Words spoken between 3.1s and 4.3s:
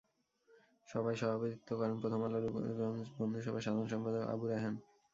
বন্ধুসভার সাধারণ সম্পাদক